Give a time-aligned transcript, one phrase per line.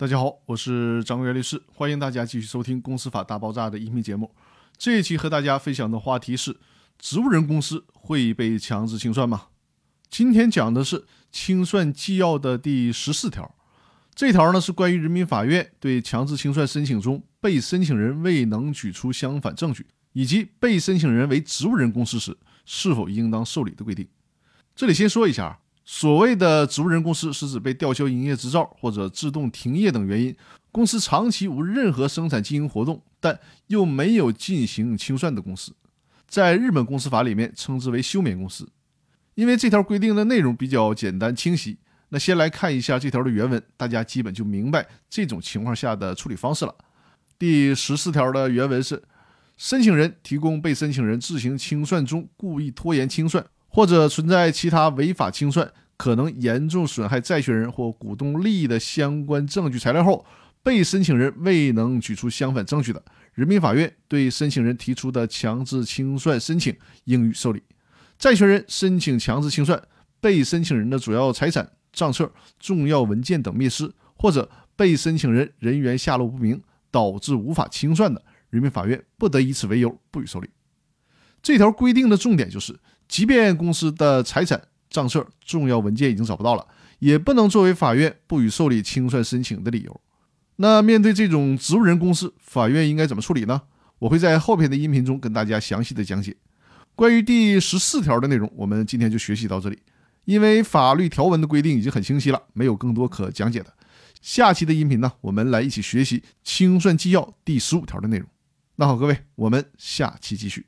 [0.00, 4.32] 大家好，我是张国元律师，欢迎大家继续收听《公司法大爆炸》的音频节目。
[4.76, 6.56] 这一期和大家分享的话题是：
[7.00, 9.48] 植物人公司会被强制清算吗？
[10.08, 13.56] 今天讲的是清算纪要的第十四条。
[14.14, 24.06] 这条呢是关于人民法院对强制清算申请中被申请人未能举出相反证据，以及被申请人为植物人公司时是否应当受理的规定。
[24.76, 25.58] 这里先说一下。
[25.90, 30.36] 所谓的植物人公司是指被吊销营业执照或者自动停业等原因，
[30.70, 35.72] 公司长期无任何生产经营活动，但又没有进行清算的公司，
[36.26, 38.68] 在日本公司法里面称之为休眠公司。
[39.34, 41.78] 因为这条规定的内容比较简单清晰，
[42.10, 46.74] 那先来看一下这条的原文，大家基本就明白这种情况下的处理方式了。
[47.38, 49.02] 第十四条的原文是：
[49.56, 53.42] 申请人提供被申请人自行清算中故意拖延清算。
[53.78, 60.26] 或者存在其他违法清算可能严重损害债权人或股东利益的相关证据材料后，
[60.64, 63.00] 被申请人未能举出相反证据的，
[63.34, 67.62] 人民法院对申请人提出的强制清算申请应予受理。
[68.18, 69.80] 债权人申请强制清算，
[70.20, 76.60] 被申请人的主要财产、账册、重要文件等灭失，或者被申请人人员下落不明，
[76.90, 80.50] 导致无法清算的，人民法院不得以此为由不予受理。
[81.40, 82.76] 这条规定的重点就是。
[83.08, 86.66] 即便公司的财产、账册、重要文件已经找不到了，
[86.98, 90.00] 也不能作为法院不予受理清算申请的理由。
[90.56, 93.62] 那面对这种植物人公司，法院应该怎么处理呢？
[94.00, 96.36] 我会在后边的音频中跟大家详细的讲解。
[96.94, 99.78] 关于第十四条的内容，我们今天就学习到这里。
[100.24, 103.72] 因为法律条文的规定已经很清晰了，没有更多可讲解的。
[104.20, 108.28] 下期的音频呢，我们来一起学习清算纪要第十五条的内容。
[108.76, 110.66] 那好，各位，我们下期继续。